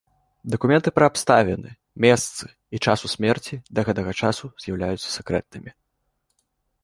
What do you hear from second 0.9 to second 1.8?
пра абставіны,